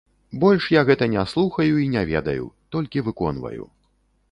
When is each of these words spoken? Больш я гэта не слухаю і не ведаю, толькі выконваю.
Больш 0.43 0.63
я 0.75 0.81
гэта 0.89 1.07
не 1.15 1.25
слухаю 1.33 1.75
і 1.83 1.85
не 1.97 2.03
ведаю, 2.13 2.49
толькі 2.77 3.07
выконваю. 3.11 3.71